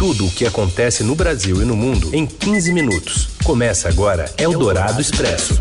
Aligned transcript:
Tudo 0.00 0.28
o 0.28 0.30
que 0.30 0.46
acontece 0.46 1.04
no 1.04 1.14
Brasil 1.14 1.60
e 1.60 1.64
no 1.66 1.76
mundo 1.76 2.08
em 2.14 2.24
15 2.24 2.72
minutos. 2.72 3.28
Começa 3.44 3.86
agora 3.86 4.32
Eldorado 4.38 4.98
Expresso. 4.98 5.60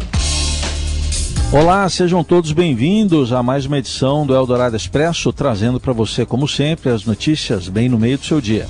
Olá, 1.52 1.90
sejam 1.90 2.24
todos 2.24 2.54
bem-vindos 2.54 3.34
a 3.34 3.44
mais 3.44 3.66
uma 3.66 3.80
edição 3.80 4.26
do 4.26 4.34
Eldorado 4.34 4.78
Expresso, 4.78 5.34
trazendo 5.34 5.78
para 5.78 5.92
você, 5.92 6.26
como 6.26 6.48
sempre, 6.48 6.90
as 6.90 7.04
notícias 7.04 7.68
bem 7.68 7.90
no 7.90 8.00
meio 8.00 8.18
do 8.18 8.24
seu 8.24 8.40
dia. 8.40 8.66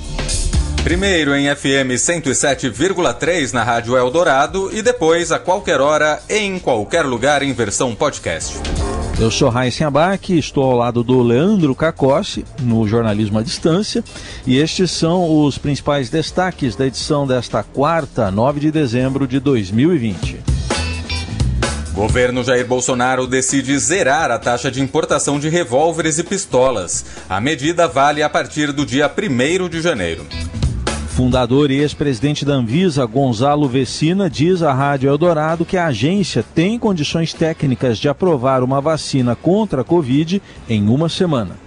Primeiro 0.84 1.36
em 1.36 1.56
FM 1.56 1.94
107,3 2.00 3.54
na 3.54 3.64
Rádio 3.64 3.96
Eldorado 3.96 4.72
e 4.74 4.82
depois 4.82 5.32
a 5.32 5.38
qualquer 5.38 5.80
hora 5.80 6.20
em 6.28 6.58
qualquer 6.58 7.06
lugar 7.06 7.44
em 7.44 7.54
versão 7.54 7.94
podcast. 7.94 8.56
Eu 9.20 9.30
sou 9.30 9.50
Raíssen 9.50 9.86
Abac, 9.86 10.38
estou 10.38 10.64
ao 10.64 10.78
lado 10.78 11.04
do 11.04 11.22
Leandro 11.22 11.76
Cacossi, 11.76 12.46
no 12.62 12.88
Jornalismo 12.88 13.38
à 13.38 13.44
Distância, 13.44 14.02
e 14.48 14.58
estes 14.58 14.92
são 14.92 15.44
os 15.44 15.58
principais 15.58 16.10
destaques 16.10 16.74
da 16.74 16.88
edição 16.88 17.28
desta 17.28 17.62
quarta, 17.62 18.32
9 18.32 18.62
de 18.62 18.72
dezembro 18.72 19.28
de 19.28 19.42
2020. 19.42 20.40
Governo 21.94 22.46
Jair 22.46 22.66
Bolsonaro 22.66 23.28
decide 23.28 23.78
zerar 23.78 24.32
a 24.32 24.40
taxa 24.40 24.72
de 24.72 24.82
importação 24.82 25.38
de 25.38 25.50
revólveres 25.50 26.18
e 26.18 26.24
pistolas. 26.24 27.06
A 27.30 27.42
medida 27.42 27.90
vale 27.90 28.24
a 28.24 28.30
partir 28.30 28.72
do 28.72 28.86
dia 28.86 29.12
1 29.12 29.68
de 29.68 29.82
janeiro. 29.82 30.26
Fundador 31.20 31.70
e 31.70 31.82
ex-presidente 31.82 32.46
da 32.46 32.54
Anvisa, 32.54 33.06
Gonzalo 33.06 33.68
Vecina, 33.68 34.30
diz 34.30 34.64
à 34.64 34.72
Rádio 34.72 35.10
Eldorado 35.10 35.66
que 35.66 35.76
a 35.76 35.88
agência 35.88 36.42
tem 36.56 36.80
condições 36.80 37.34
técnicas 37.34 37.98
de 37.98 38.08
aprovar 38.08 38.64
uma 38.64 38.80
vacina 38.80 39.36
contra 39.36 39.82
a 39.82 39.84
Covid 39.84 40.42
em 40.70 40.88
uma 40.88 41.10
semana. 41.10 41.58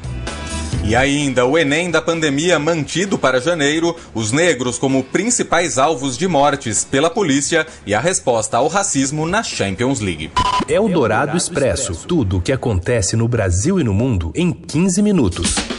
E 0.82 0.96
ainda 0.96 1.44
o 1.44 1.58
Enem 1.58 1.90
da 1.90 2.00
pandemia 2.00 2.58
mantido 2.58 3.18
para 3.18 3.42
janeiro, 3.42 3.94
os 4.14 4.32
negros 4.32 4.78
como 4.78 5.04
principais 5.04 5.76
alvos 5.76 6.16
de 6.16 6.26
mortes 6.26 6.82
pela 6.82 7.10
polícia 7.10 7.66
e 7.86 7.94
a 7.94 8.00
resposta 8.00 8.56
ao 8.56 8.68
racismo 8.68 9.26
na 9.26 9.42
Champions 9.42 10.00
League. 10.00 10.30
Eldorado 10.66 11.36
Expresso 11.36 12.06
tudo 12.08 12.38
o 12.38 12.40
que 12.40 12.52
acontece 12.52 13.16
no 13.16 13.28
Brasil 13.28 13.78
e 13.78 13.84
no 13.84 13.92
mundo 13.92 14.32
em 14.34 14.50
15 14.50 15.02
minutos. 15.02 15.71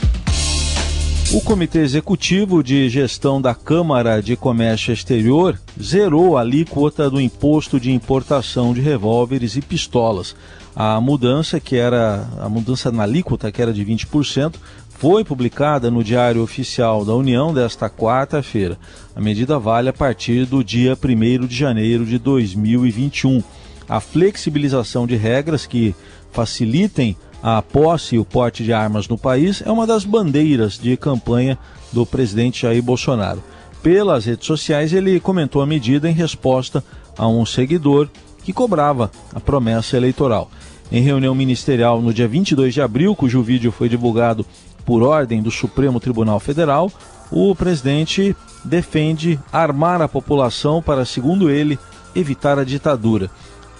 O 1.34 1.42
Comitê 1.42 1.80
Executivo 1.80 2.64
de 2.64 2.88
Gestão 2.90 3.42
da 3.42 3.56
Câmara 3.56 4.22
de 4.22 4.36
Comércio 4.36 4.94
Exterior 4.94 5.60
zerou 5.82 6.38
a 6.38 6.42
alíquota 6.42 7.10
do 7.10 7.20
imposto 7.20 7.80
de 7.80 7.92
importação 7.92 8.72
de 8.72 8.82
revólveres 8.82 9.56
e 9.56 9.62
pistolas. 9.62 10.36
A 10.76 11.02
mudança 11.02 11.60
que 11.60 11.76
era 11.76 12.30
a 12.40 12.48
mudança 12.48 12.92
na 12.92 13.02
alíquota 13.02 13.52
que 13.52 13.64
era 13.64 13.74
de 13.74 13.84
20% 13.84 14.54
foi 14.90 15.24
publicada 15.24 15.90
no 15.90 16.04
Diário 16.04 16.44
Oficial 16.44 17.04
da 17.04 17.16
União 17.16 17.52
desta 17.52 17.90
quarta-feira. 17.90 18.78
A 19.16 19.20
medida 19.20 19.58
vale 19.58 19.90
a 19.90 19.94
partir 19.94 20.46
do 20.46 20.64
dia 20.64 20.96
1 20.96 21.48
de 21.48 21.56
janeiro 21.56 22.06
de 22.06 22.20
2021. 22.20 23.42
A 23.90 24.00
flexibilização 24.00 25.08
de 25.08 25.16
regras 25.16 25.66
que 25.66 25.96
facilitem 26.32 27.18
a 27.44 27.62
posse 27.62 28.16
e 28.16 28.20
o 28.20 28.24
porte 28.24 28.64
de 28.64 28.72
armas 28.72 29.10
no 29.10 29.18
país 29.18 29.62
é 29.66 29.70
uma 29.70 29.86
das 29.86 30.06
bandeiras 30.06 30.80
de 30.80 30.96
campanha 30.96 31.60
do 31.92 32.06
presidente 32.06 32.62
Jair 32.62 32.82
Bolsonaro. 32.82 33.44
Pelas 33.84 34.24
redes 34.24 34.48
sociais, 34.48 34.94
ele 34.94 35.20
comentou 35.20 35.62
a 35.62 35.66
medida 35.66 36.10
em 36.10 36.14
resposta 36.14 36.82
a 37.18 37.28
um 37.28 37.46
seguidor 37.46 38.08
que 38.46 38.54
cobrava 38.54 39.12
a 39.36 39.42
promessa 39.42 39.98
eleitoral. 39.98 40.50
Em 40.90 41.02
reunião 41.02 41.36
ministerial 41.36 42.02
no 42.02 42.14
dia 42.14 42.30
22 42.30 42.74
de 42.74 42.82
abril, 42.82 43.14
cujo 43.14 43.44
vídeo 43.44 43.74
foi 43.74 43.90
divulgado 43.90 44.46
por 44.86 45.04
ordem 45.04 45.42
do 45.42 45.52
Supremo 45.52 46.00
Tribunal 46.00 46.40
Federal, 46.40 46.90
o 47.30 47.54
presidente 47.54 48.34
defende 48.64 49.38
armar 49.52 50.02
a 50.02 50.08
população 50.08 50.82
para, 50.82 51.04
segundo 51.04 51.50
ele, 51.50 51.78
evitar 52.16 52.58
a 52.58 52.64
ditadura. 52.64 53.30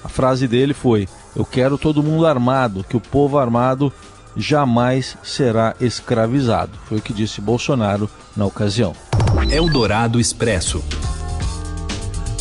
A 0.04 0.10
frase 0.10 0.48
dele 0.50 0.74
foi: 0.74 1.08
Eu 1.36 1.46
quero 1.46 1.78
todo 1.78 2.04
mundo 2.04 2.28
armado, 2.28 2.86
que 2.88 2.96
o 2.96 3.02
povo 3.02 3.40
armado 3.40 3.92
jamais 4.38 5.18
será 5.24 5.76
escravizado. 5.80 6.72
Foi 6.86 7.00
o 7.00 7.02
que 7.02 7.14
disse 7.14 7.42
Bolsonaro 7.42 8.10
na 8.36 8.46
ocasião. 8.46 8.94
Eldorado 9.50 10.20
Expresso. 10.20 10.84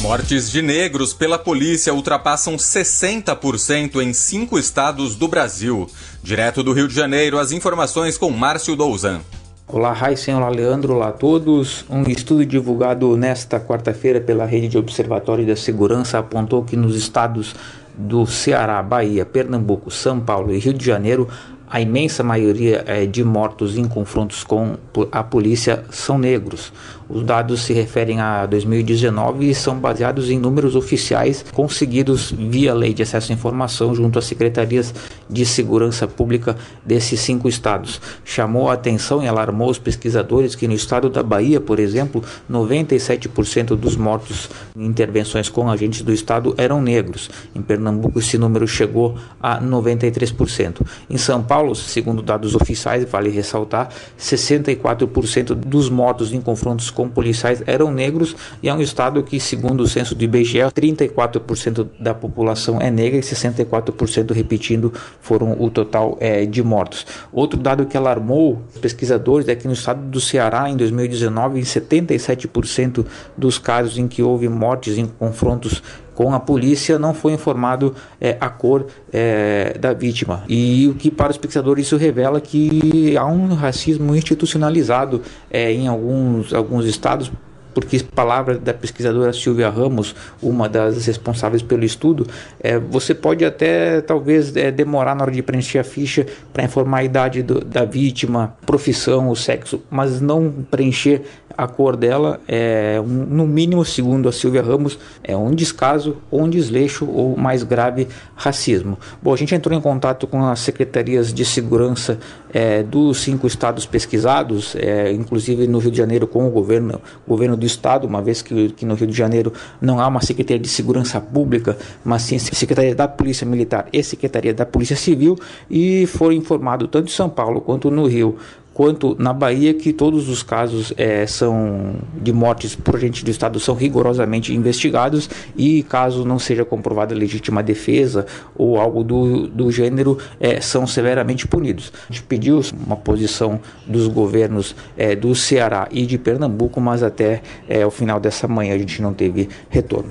Mortes 0.00 0.50
de 0.50 0.60
negros 0.60 1.14
pela 1.14 1.38
polícia 1.38 1.94
ultrapassam 1.94 2.56
60% 2.56 4.02
em 4.02 4.12
cinco 4.12 4.58
estados 4.58 5.14
do 5.14 5.28
Brasil. 5.28 5.88
Direto 6.22 6.62
do 6.62 6.72
Rio 6.72 6.88
de 6.88 6.94
Janeiro, 6.94 7.38
as 7.38 7.52
informações 7.52 8.18
com 8.18 8.30
Márcio 8.30 8.74
Douzan. 8.74 9.20
Olá, 9.68 9.92
Raíssen, 9.92 10.34
olá, 10.34 10.48
Leandro, 10.48 10.94
olá 10.94 11.08
a 11.08 11.12
todos. 11.12 11.84
Um 11.88 12.02
estudo 12.02 12.44
divulgado 12.44 13.16
nesta 13.16 13.60
quarta-feira 13.60 14.20
pela 14.20 14.44
Rede 14.44 14.68
de 14.68 14.76
Observatório 14.76 15.46
da 15.46 15.56
Segurança 15.56 16.18
apontou 16.18 16.64
que 16.64 16.76
nos 16.76 16.96
estados 16.96 17.54
do 17.94 18.26
Ceará, 18.26 18.82
Bahia, 18.82 19.24
Pernambuco, 19.24 19.90
São 19.90 20.20
Paulo 20.20 20.52
e 20.52 20.58
Rio 20.58 20.72
de 20.72 20.84
Janeiro, 20.84 21.28
a 21.72 21.80
imensa 21.80 22.22
maioria 22.22 22.84
é, 22.86 23.06
de 23.06 23.24
mortos 23.24 23.78
em 23.78 23.88
confrontos 23.88 24.44
com 24.44 24.76
a 25.10 25.24
polícia 25.24 25.82
são 25.88 26.18
negros. 26.18 26.70
Os 27.08 27.22
dados 27.24 27.62
se 27.62 27.72
referem 27.74 28.20
a 28.20 28.46
2019 28.46 29.50
e 29.50 29.54
são 29.54 29.78
baseados 29.78 30.30
em 30.30 30.38
números 30.38 30.74
oficiais 30.74 31.44
conseguidos 31.52 32.32
via 32.32 32.72
Lei 32.74 32.94
de 32.94 33.02
Acesso 33.02 33.32
à 33.32 33.34
Informação 33.34 33.94
junto 33.94 34.18
às 34.18 34.24
secretarias 34.24 34.94
de 35.28 35.44
segurança 35.44 36.06
pública 36.06 36.56
desses 36.84 37.20
cinco 37.20 37.48
estados. 37.48 38.00
Chamou 38.24 38.70
a 38.70 38.74
atenção 38.74 39.22
e 39.22 39.28
alarmou 39.28 39.70
os 39.70 39.78
pesquisadores 39.78 40.54
que 40.54 40.66
no 40.66 40.74
estado 40.74 41.10
da 41.10 41.22
Bahia, 41.22 41.60
por 41.60 41.78
exemplo, 41.78 42.24
97% 42.50 43.76
dos 43.76 43.96
mortos 43.96 44.48
em 44.74 44.86
intervenções 44.86 45.48
com 45.48 45.70
agentes 45.70 46.02
do 46.02 46.12
estado 46.12 46.54
eram 46.56 46.80
negros. 46.80 47.28
Em 47.54 47.60
Pernambuco, 47.60 48.18
esse 48.18 48.38
número 48.38 48.66
chegou 48.66 49.16
a 49.40 49.60
93%. 49.60 50.80
Em 51.10 51.18
São 51.18 51.42
Paulo, 51.42 51.61
segundo 51.74 52.22
dados 52.22 52.54
oficiais, 52.54 53.04
vale 53.04 53.30
ressaltar, 53.30 53.88
64% 54.18 55.54
dos 55.54 55.88
mortos 55.88 56.32
em 56.32 56.40
confrontos 56.40 56.90
com 56.90 57.08
policiais 57.08 57.62
eram 57.66 57.90
negros 57.92 58.34
e 58.62 58.68
é 58.68 58.74
um 58.74 58.80
estado 58.80 59.22
que, 59.22 59.38
segundo 59.38 59.82
o 59.82 59.86
censo 59.86 60.14
do 60.14 60.24
IBGE, 60.24 60.58
34% 60.58 61.88
da 61.98 62.14
população 62.14 62.80
é 62.80 62.90
negra 62.90 63.18
e 63.18 63.22
64%, 63.22 64.32
repetindo, 64.32 64.92
foram 65.20 65.56
o 65.60 65.70
total 65.70 66.16
é, 66.20 66.44
de 66.44 66.62
mortos. 66.62 67.06
Outro 67.32 67.58
dado 67.58 67.86
que 67.86 67.96
alarmou 67.96 68.62
pesquisadores 68.80 69.48
é 69.48 69.54
que 69.54 69.66
no 69.66 69.72
estado 69.72 70.02
do 70.02 70.20
Ceará, 70.20 70.68
em 70.68 70.76
2019, 70.76 71.60
em 71.60 71.62
77% 71.62 73.04
dos 73.36 73.58
casos 73.58 73.98
em 73.98 74.08
que 74.08 74.22
houve 74.22 74.48
mortes 74.48 74.98
em 74.98 75.06
confrontos 75.06 75.82
com 76.14 76.34
a 76.34 76.40
polícia 76.40 76.98
não 76.98 77.14
foi 77.14 77.32
informado 77.32 77.94
é, 78.20 78.36
a 78.40 78.48
cor 78.48 78.86
é, 79.12 79.76
da 79.78 79.92
vítima. 79.92 80.44
E 80.48 80.88
o 80.88 80.94
que 80.94 81.10
para 81.10 81.30
os 81.30 81.38
pesquisadores 81.38 81.86
isso 81.86 81.96
revela 81.96 82.40
que 82.40 83.16
há 83.16 83.26
um 83.26 83.54
racismo 83.54 84.14
institucionalizado 84.14 85.22
é, 85.50 85.72
em 85.72 85.88
alguns, 85.88 86.52
alguns 86.52 86.84
estados 86.86 87.30
porque 87.74 88.00
palavra 88.02 88.58
da 88.58 88.74
pesquisadora 88.74 89.32
Silvia 89.32 89.68
Ramos, 89.68 90.14
uma 90.42 90.68
das 90.68 91.06
responsáveis 91.06 91.62
pelo 91.62 91.84
estudo, 91.84 92.26
é, 92.60 92.78
você 92.78 93.14
pode 93.14 93.44
até 93.44 94.00
talvez 94.00 94.54
é, 94.56 94.70
demorar 94.70 95.14
na 95.14 95.22
hora 95.22 95.32
de 95.32 95.42
preencher 95.42 95.78
a 95.78 95.84
ficha 95.84 96.26
para 96.52 96.64
informar 96.64 96.98
a 96.98 97.04
idade 97.04 97.42
do, 97.42 97.64
da 97.64 97.84
vítima, 97.84 98.56
profissão, 98.66 99.28
o 99.28 99.36
sexo, 99.36 99.82
mas 99.90 100.20
não 100.20 100.52
preencher 100.70 101.22
a 101.56 101.66
cor 101.66 101.96
dela 101.96 102.40
é 102.48 103.00
um, 103.00 103.06
no 103.06 103.46
mínimo, 103.46 103.84
segundo 103.84 104.28
a 104.28 104.32
Silvia 104.32 104.62
Ramos, 104.62 104.98
é 105.22 105.36
um 105.36 105.54
descaso 105.54 106.16
um 106.30 106.48
desleixo 106.48 107.08
ou 107.08 107.36
mais 107.36 107.62
grave 107.62 108.08
racismo. 108.34 108.98
Bom, 109.22 109.32
a 109.32 109.36
gente 109.36 109.54
entrou 109.54 109.76
em 109.76 109.80
contato 109.80 110.26
com 110.26 110.44
as 110.44 110.60
secretarias 110.60 111.32
de 111.32 111.44
segurança 111.44 112.18
é, 112.52 112.82
dos 112.82 113.18
cinco 113.18 113.46
estados 113.46 113.86
pesquisados, 113.86 114.74
é, 114.76 115.12
inclusive 115.12 115.66
no 115.66 115.78
Rio 115.78 115.90
de 115.90 115.98
Janeiro 115.98 116.26
com 116.26 116.46
o 116.46 116.50
governo, 116.50 117.00
governo 117.26 117.56
do 117.62 117.66
estado, 117.66 118.06
uma 118.06 118.20
vez 118.20 118.42
que, 118.42 118.70
que 118.70 118.84
no 118.84 118.94
Rio 118.94 119.06
de 119.06 119.16
Janeiro 119.16 119.52
não 119.80 120.00
há 120.00 120.06
uma 120.06 120.20
secretaria 120.20 120.58
de 120.60 120.68
segurança 120.68 121.20
pública, 121.20 121.78
mas 122.04 122.22
sim 122.22 122.38
secretaria 122.38 122.94
da 122.94 123.06
Polícia 123.06 123.46
Militar 123.46 123.86
e 123.92 124.02
secretaria 124.02 124.52
da 124.52 124.66
Polícia 124.66 124.96
Civil, 124.96 125.38
e 125.70 126.06
foram 126.06 126.32
informados 126.32 126.88
tanto 126.90 127.08
em 127.08 127.14
São 127.14 127.30
Paulo 127.30 127.60
quanto 127.60 127.90
no 127.90 128.06
Rio 128.06 128.36
quanto 128.82 129.14
na 129.16 129.32
Bahia, 129.32 129.72
que 129.72 129.92
todos 129.92 130.28
os 130.28 130.42
casos 130.42 130.92
é, 130.96 131.24
são 131.24 131.94
de 132.20 132.32
mortes 132.32 132.74
por 132.74 132.96
agente 132.96 133.24
do 133.24 133.30
Estado 133.30 133.60
são 133.60 133.76
rigorosamente 133.76 134.52
investigados 134.52 135.30
e 135.56 135.84
caso 135.84 136.24
não 136.24 136.36
seja 136.36 136.64
comprovada 136.64 137.14
legítima 137.14 137.62
defesa 137.62 138.26
ou 138.56 138.80
algo 138.80 139.04
do, 139.04 139.46
do 139.46 139.70
gênero, 139.70 140.18
é, 140.40 140.60
são 140.60 140.84
severamente 140.84 141.46
punidos. 141.46 141.92
A 142.10 142.12
gente 142.12 142.24
pediu 142.24 142.60
uma 142.84 142.96
posição 142.96 143.60
dos 143.86 144.08
governos 144.08 144.74
é, 144.96 145.14
do 145.14 145.32
Ceará 145.32 145.86
e 145.92 146.04
de 146.04 146.18
Pernambuco, 146.18 146.80
mas 146.80 147.04
até 147.04 147.40
é, 147.68 147.86
o 147.86 147.90
final 147.92 148.18
dessa 148.18 148.48
manhã 148.48 148.74
a 148.74 148.78
gente 148.78 149.00
não 149.00 149.14
teve 149.14 149.48
retorno. 149.70 150.10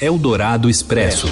Eldorado 0.00 0.70
Expresso. 0.70 1.26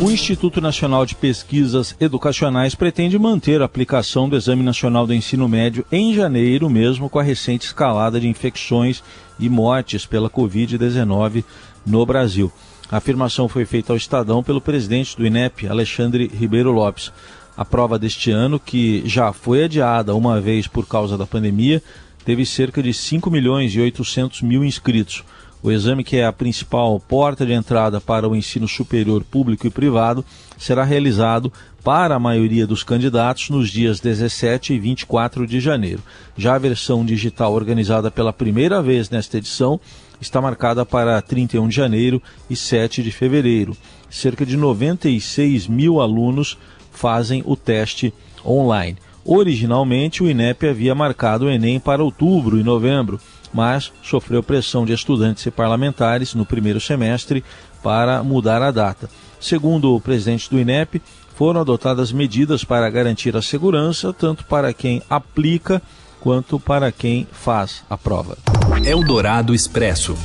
O 0.00 0.12
Instituto 0.12 0.60
Nacional 0.60 1.04
de 1.04 1.16
Pesquisas 1.16 1.96
Educacionais 1.98 2.72
pretende 2.72 3.18
manter 3.18 3.60
a 3.60 3.64
aplicação 3.64 4.28
do 4.28 4.36
Exame 4.36 4.62
Nacional 4.62 5.04
do 5.04 5.12
Ensino 5.12 5.48
Médio 5.48 5.84
em 5.90 6.14
janeiro, 6.14 6.70
mesmo 6.70 7.10
com 7.10 7.18
a 7.18 7.22
recente 7.22 7.66
escalada 7.66 8.20
de 8.20 8.28
infecções 8.28 9.02
e 9.40 9.48
mortes 9.48 10.06
pela 10.06 10.30
Covid-19 10.30 11.42
no 11.84 12.06
Brasil. 12.06 12.52
A 12.88 12.98
afirmação 12.98 13.48
foi 13.48 13.64
feita 13.64 13.92
ao 13.92 13.96
Estadão 13.96 14.40
pelo 14.40 14.60
presidente 14.60 15.16
do 15.16 15.26
INEP, 15.26 15.66
Alexandre 15.66 16.28
Ribeiro 16.32 16.70
Lopes. 16.70 17.12
A 17.56 17.64
prova 17.64 17.98
deste 17.98 18.30
ano, 18.30 18.60
que 18.60 19.02
já 19.04 19.32
foi 19.32 19.64
adiada 19.64 20.14
uma 20.14 20.40
vez 20.40 20.68
por 20.68 20.86
causa 20.86 21.18
da 21.18 21.26
pandemia, 21.26 21.82
teve 22.24 22.46
cerca 22.46 22.80
de 22.80 22.94
5 22.94 23.28
milhões 23.32 23.74
e 23.74 23.80
800 23.80 24.42
mil 24.42 24.64
inscritos. 24.64 25.24
O 25.62 25.72
exame, 25.72 26.04
que 26.04 26.16
é 26.16 26.24
a 26.24 26.32
principal 26.32 27.00
porta 27.00 27.44
de 27.44 27.52
entrada 27.52 28.00
para 28.00 28.28
o 28.28 28.36
ensino 28.36 28.68
superior 28.68 29.24
público 29.24 29.66
e 29.66 29.70
privado, 29.70 30.24
será 30.56 30.84
realizado 30.84 31.52
para 31.82 32.14
a 32.14 32.18
maioria 32.18 32.66
dos 32.66 32.84
candidatos 32.84 33.50
nos 33.50 33.70
dias 33.70 33.98
17 33.98 34.74
e 34.74 34.78
24 34.78 35.46
de 35.46 35.58
janeiro. 35.58 36.00
Já 36.36 36.54
a 36.54 36.58
versão 36.58 37.04
digital 37.04 37.52
organizada 37.54 38.10
pela 38.10 38.32
primeira 38.32 38.80
vez 38.80 39.10
nesta 39.10 39.38
edição 39.38 39.80
está 40.20 40.40
marcada 40.40 40.84
para 40.86 41.20
31 41.20 41.68
de 41.68 41.74
janeiro 41.74 42.22
e 42.48 42.54
7 42.54 43.02
de 43.02 43.10
fevereiro. 43.10 43.76
Cerca 44.08 44.46
de 44.46 44.56
96 44.56 45.66
mil 45.66 46.00
alunos 46.00 46.56
fazem 46.92 47.42
o 47.44 47.56
teste 47.56 48.12
online. 48.44 48.96
Originalmente, 49.24 50.22
o 50.22 50.30
INEP 50.30 50.68
havia 50.68 50.94
marcado 50.94 51.46
o 51.46 51.50
Enem 51.50 51.78
para 51.78 52.02
outubro 52.02 52.58
e 52.58 52.62
novembro 52.62 53.20
mas 53.52 53.92
sofreu 54.02 54.42
pressão 54.42 54.84
de 54.84 54.92
estudantes 54.92 55.44
e 55.46 55.50
parlamentares 55.50 56.34
no 56.34 56.44
primeiro 56.44 56.80
semestre 56.80 57.44
para 57.82 58.22
mudar 58.22 58.62
a 58.62 58.70
data. 58.70 59.08
Segundo 59.40 59.94
o 59.94 60.00
presidente 60.00 60.50
do 60.50 60.58
INEP, 60.58 61.00
foram 61.34 61.60
adotadas 61.60 62.10
medidas 62.10 62.64
para 62.64 62.90
garantir 62.90 63.36
a 63.36 63.42
segurança 63.42 64.12
tanto 64.12 64.44
para 64.44 64.72
quem 64.72 65.02
aplica 65.08 65.80
quanto 66.20 66.58
para 66.58 66.90
quem 66.90 67.26
faz 67.30 67.84
a 67.88 67.96
prova. 67.96 68.36
Eldorado 68.84 69.54
Expresso. 69.54 70.16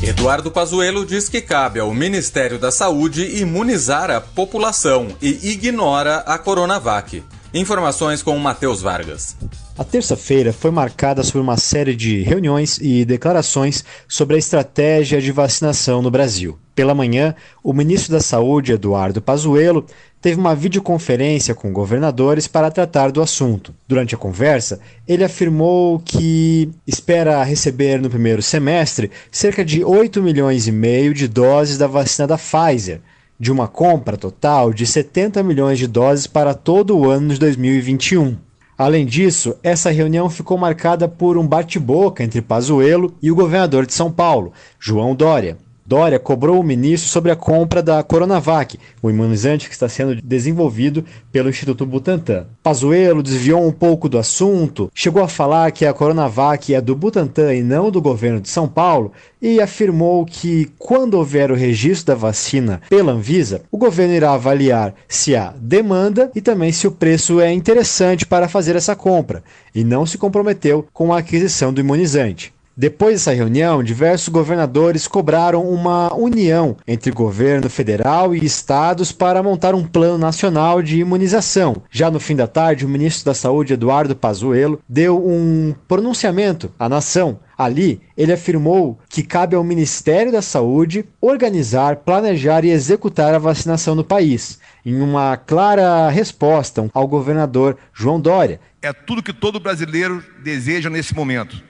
Eduardo 0.00 0.52
Pazuello 0.52 1.04
diz 1.04 1.28
que 1.28 1.40
cabe 1.40 1.80
ao 1.80 1.92
Ministério 1.92 2.58
da 2.58 2.70
Saúde 2.70 3.40
imunizar 3.40 4.10
a 4.10 4.20
população 4.20 5.08
e 5.20 5.50
ignora 5.50 6.18
a 6.18 6.38
Coronavac. 6.38 7.24
Informações 7.52 8.22
com 8.22 8.38
Matheus 8.38 8.80
Vargas. 8.80 9.36
A 9.78 9.84
terça-feira 9.84 10.52
foi 10.52 10.72
marcada 10.72 11.22
por 11.22 11.40
uma 11.40 11.56
série 11.56 11.94
de 11.94 12.20
reuniões 12.22 12.80
e 12.82 13.04
declarações 13.04 13.84
sobre 14.08 14.34
a 14.34 14.38
estratégia 14.38 15.20
de 15.20 15.30
vacinação 15.30 16.02
no 16.02 16.10
Brasil. 16.10 16.58
Pela 16.74 16.96
manhã, 16.96 17.32
o 17.62 17.72
ministro 17.72 18.10
da 18.10 18.18
Saúde, 18.18 18.72
Eduardo 18.72 19.22
Pazuello, 19.22 19.86
teve 20.20 20.36
uma 20.36 20.52
videoconferência 20.52 21.54
com 21.54 21.72
governadores 21.72 22.48
para 22.48 22.72
tratar 22.72 23.12
do 23.12 23.22
assunto. 23.22 23.72
Durante 23.86 24.16
a 24.16 24.18
conversa, 24.18 24.80
ele 25.06 25.22
afirmou 25.22 26.00
que 26.00 26.68
espera 26.84 27.44
receber 27.44 28.02
no 28.02 28.10
primeiro 28.10 28.42
semestre 28.42 29.12
cerca 29.30 29.64
de 29.64 29.84
8 29.84 30.20
milhões 30.20 30.66
e 30.66 30.72
meio 30.72 31.14
de 31.14 31.28
doses 31.28 31.78
da 31.78 31.86
vacina 31.86 32.26
da 32.26 32.36
Pfizer, 32.36 33.00
de 33.38 33.52
uma 33.52 33.68
compra 33.68 34.16
total 34.16 34.72
de 34.72 34.84
70 34.84 35.40
milhões 35.44 35.78
de 35.78 35.86
doses 35.86 36.26
para 36.26 36.52
todo 36.52 36.98
o 36.98 37.08
ano 37.08 37.28
de 37.28 37.38
2021. 37.38 38.47
Além 38.78 39.04
disso, 39.04 39.56
essa 39.60 39.90
reunião 39.90 40.30
ficou 40.30 40.56
marcada 40.56 41.08
por 41.08 41.36
um 41.36 41.44
bate-boca 41.44 42.22
entre 42.22 42.40
Pazuello 42.40 43.12
e 43.20 43.28
o 43.28 43.34
governador 43.34 43.84
de 43.84 43.92
São 43.92 44.08
Paulo, 44.08 44.52
João 44.78 45.16
Dória. 45.16 45.58
Dória 45.88 46.18
cobrou 46.18 46.60
o 46.60 46.62
ministro 46.62 47.08
sobre 47.08 47.32
a 47.32 47.36
compra 47.36 47.82
da 47.82 48.02
Coronavac, 48.02 48.78
o 49.02 49.08
imunizante 49.08 49.68
que 49.68 49.72
está 49.72 49.88
sendo 49.88 50.20
desenvolvido 50.20 51.02
pelo 51.32 51.48
Instituto 51.48 51.86
Butantan. 51.86 52.46
Pazuello 52.62 53.22
desviou 53.22 53.66
um 53.66 53.72
pouco 53.72 54.06
do 54.06 54.18
assunto, 54.18 54.90
chegou 54.94 55.22
a 55.22 55.28
falar 55.28 55.72
que 55.72 55.86
a 55.86 55.94
Coronavac 55.94 56.74
é 56.74 56.80
do 56.82 56.94
Butantan 56.94 57.54
e 57.54 57.62
não 57.62 57.90
do 57.90 58.02
governo 58.02 58.38
de 58.38 58.50
São 58.50 58.68
Paulo 58.68 59.12
e 59.40 59.62
afirmou 59.62 60.26
que 60.26 60.70
quando 60.78 61.14
houver 61.14 61.50
o 61.50 61.54
registro 61.54 62.08
da 62.08 62.14
vacina 62.14 62.82
pela 62.90 63.12
Anvisa, 63.12 63.62
o 63.72 63.78
governo 63.78 64.12
irá 64.12 64.34
avaliar 64.34 64.94
se 65.08 65.34
há 65.34 65.54
demanda 65.58 66.30
e 66.34 66.42
também 66.42 66.70
se 66.70 66.86
o 66.86 66.92
preço 66.92 67.40
é 67.40 67.50
interessante 67.50 68.26
para 68.26 68.46
fazer 68.46 68.76
essa 68.76 68.94
compra, 68.94 69.42
e 69.74 69.82
não 69.82 70.04
se 70.04 70.18
comprometeu 70.18 70.86
com 70.92 71.14
a 71.14 71.18
aquisição 71.20 71.72
do 71.72 71.80
imunizante. 71.80 72.52
Depois 72.80 73.14
dessa 73.14 73.32
reunião, 73.32 73.82
diversos 73.82 74.28
governadores 74.28 75.08
cobraram 75.08 75.68
uma 75.68 76.14
união 76.14 76.76
entre 76.86 77.10
governo 77.10 77.68
federal 77.68 78.36
e 78.36 78.44
estados 78.44 79.10
para 79.10 79.42
montar 79.42 79.74
um 79.74 79.84
plano 79.84 80.16
nacional 80.16 80.80
de 80.80 81.00
imunização. 81.00 81.82
Já 81.90 82.08
no 82.08 82.20
fim 82.20 82.36
da 82.36 82.46
tarde, 82.46 82.86
o 82.86 82.88
ministro 82.88 83.24
da 83.24 83.34
Saúde, 83.34 83.72
Eduardo 83.72 84.14
Pazuello, 84.14 84.80
deu 84.88 85.18
um 85.18 85.74
pronunciamento 85.88 86.72
à 86.78 86.88
nação. 86.88 87.40
Ali, 87.58 88.00
ele 88.16 88.32
afirmou 88.32 88.96
que 89.08 89.24
cabe 89.24 89.56
ao 89.56 89.64
Ministério 89.64 90.30
da 90.30 90.40
Saúde 90.40 91.04
organizar, 91.20 91.96
planejar 91.96 92.64
e 92.64 92.70
executar 92.70 93.34
a 93.34 93.40
vacinação 93.40 93.96
no 93.96 94.04
país, 94.04 94.60
em 94.86 95.00
uma 95.00 95.36
clara 95.36 96.08
resposta 96.10 96.88
ao 96.94 97.08
governador 97.08 97.76
João 97.92 98.20
Dória. 98.20 98.60
É 98.80 98.92
tudo 98.92 99.20
que 99.20 99.32
todo 99.32 99.58
brasileiro 99.58 100.22
deseja 100.44 100.88
nesse 100.88 101.12
momento 101.12 101.66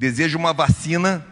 deseja 0.00 0.38
uma 0.38 0.54
vacina 0.54 1.26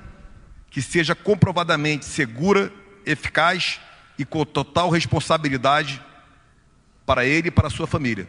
que 0.68 0.82
seja 0.82 1.14
comprovadamente 1.14 2.04
segura, 2.04 2.70
eficaz 3.06 3.80
e 4.18 4.26
com 4.26 4.44
total 4.44 4.90
responsabilidade 4.90 6.04
para 7.06 7.24
ele 7.24 7.48
e 7.48 7.50
para 7.50 7.68
a 7.68 7.70
sua 7.70 7.86
família. 7.86 8.28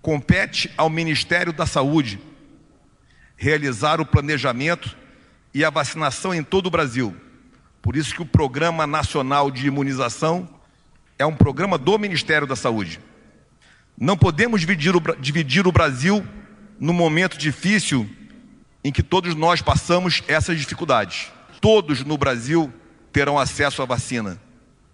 Compete 0.00 0.72
ao 0.74 0.88
Ministério 0.88 1.52
da 1.52 1.66
Saúde 1.66 2.18
realizar 3.36 4.00
o 4.00 4.06
planejamento 4.06 4.96
e 5.52 5.62
a 5.62 5.68
vacinação 5.68 6.34
em 6.34 6.42
todo 6.42 6.68
o 6.68 6.70
Brasil. 6.70 7.14
Por 7.82 7.94
isso 7.94 8.14
que 8.14 8.22
o 8.22 8.26
Programa 8.26 8.86
Nacional 8.86 9.50
de 9.50 9.66
Imunização 9.66 10.48
é 11.18 11.26
um 11.26 11.36
programa 11.36 11.76
do 11.76 11.98
Ministério 11.98 12.46
da 12.46 12.56
Saúde. 12.56 13.00
Não 13.98 14.16
podemos 14.16 14.62
dividir 14.62 15.66
o, 15.66 15.72
Brasil 15.72 16.26
num 16.80 16.94
momento 16.94 17.36
difícil 17.36 18.08
em 18.88 18.92
que 18.92 19.02
todos 19.02 19.34
nós 19.34 19.60
passamos 19.60 20.22
essas 20.26 20.58
dificuldades. 20.58 21.30
Todos 21.60 22.02
no 22.02 22.16
Brasil 22.16 22.72
terão 23.12 23.38
acesso 23.38 23.82
à 23.82 23.84
vacina, 23.84 24.40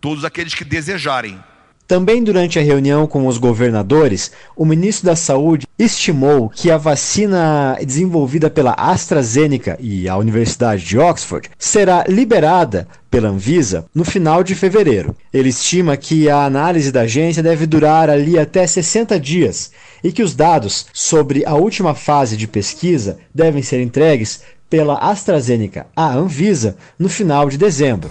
todos 0.00 0.24
aqueles 0.24 0.52
que 0.52 0.64
desejarem. 0.64 1.40
Também 1.86 2.24
durante 2.24 2.58
a 2.58 2.62
reunião 2.62 3.06
com 3.06 3.26
os 3.26 3.36
governadores, 3.36 4.32
o 4.56 4.64
ministro 4.64 5.04
da 5.04 5.14
Saúde 5.14 5.66
estimou 5.78 6.48
que 6.48 6.70
a 6.70 6.78
vacina 6.78 7.76
desenvolvida 7.84 8.48
pela 8.48 8.72
AstraZeneca 8.72 9.76
e 9.78 10.08
a 10.08 10.16
Universidade 10.16 10.82
de 10.82 10.98
Oxford 10.98 11.50
será 11.58 12.04
liberada 12.08 12.88
pela 13.10 13.28
Anvisa 13.28 13.84
no 13.94 14.02
final 14.02 14.42
de 14.42 14.54
fevereiro. 14.54 15.14
Ele 15.30 15.50
estima 15.50 15.94
que 15.94 16.28
a 16.30 16.46
análise 16.46 16.90
da 16.90 17.02
agência 17.02 17.42
deve 17.42 17.66
durar 17.66 18.08
ali 18.08 18.38
até 18.38 18.66
60 18.66 19.20
dias 19.20 19.70
e 20.02 20.10
que 20.10 20.22
os 20.22 20.34
dados 20.34 20.86
sobre 20.90 21.44
a 21.44 21.54
última 21.54 21.94
fase 21.94 22.34
de 22.34 22.46
pesquisa 22.46 23.18
devem 23.34 23.62
ser 23.62 23.82
entregues 23.82 24.40
pela 24.70 24.94
AstraZeneca 24.94 25.86
à 25.94 26.14
Anvisa 26.14 26.76
no 26.98 27.10
final 27.10 27.50
de 27.50 27.58
dezembro. 27.58 28.10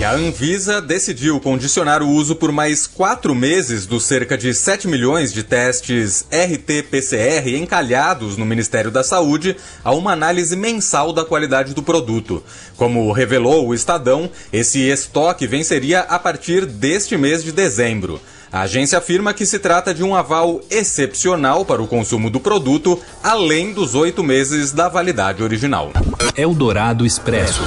E 0.00 0.04
a 0.04 0.12
Anvisa 0.14 0.80
decidiu 0.80 1.38
condicionar 1.38 2.02
o 2.02 2.08
uso 2.08 2.34
por 2.34 2.50
mais 2.50 2.86
quatro 2.86 3.34
meses 3.34 3.84
dos 3.84 4.04
cerca 4.04 4.38
de 4.38 4.54
7 4.54 4.88
milhões 4.88 5.30
de 5.30 5.42
testes 5.42 6.24
RT-PCR 6.30 7.54
encalhados 7.58 8.38
no 8.38 8.46
Ministério 8.46 8.90
da 8.90 9.04
Saúde 9.04 9.58
a 9.84 9.92
uma 9.92 10.12
análise 10.12 10.56
mensal 10.56 11.12
da 11.12 11.22
qualidade 11.22 11.74
do 11.74 11.82
produto. 11.82 12.42
Como 12.78 13.12
revelou 13.12 13.68
o 13.68 13.74
Estadão, 13.74 14.30
esse 14.50 14.88
estoque 14.88 15.46
venceria 15.46 16.00
a 16.00 16.18
partir 16.18 16.64
deste 16.64 17.18
mês 17.18 17.44
de 17.44 17.52
dezembro. 17.52 18.18
A 18.50 18.62
agência 18.62 18.96
afirma 18.96 19.34
que 19.34 19.44
se 19.44 19.58
trata 19.58 19.92
de 19.92 20.02
um 20.02 20.16
aval 20.16 20.62
excepcional 20.70 21.62
para 21.62 21.82
o 21.82 21.86
consumo 21.86 22.30
do 22.30 22.40
produto, 22.40 22.98
além 23.22 23.74
dos 23.74 23.94
oito 23.94 24.24
meses 24.24 24.72
da 24.72 24.88
validade 24.88 25.42
original. 25.42 25.92
Eldorado 26.34 27.04
Expresso. 27.04 27.60